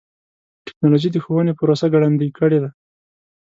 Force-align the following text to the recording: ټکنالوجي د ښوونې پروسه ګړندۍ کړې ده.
ټکنالوجي 0.65 1.09
د 1.11 1.17
ښوونې 1.23 1.53
پروسه 1.59 1.85
ګړندۍ 1.93 2.29
کړې 2.37 2.59
ده. 2.63 2.69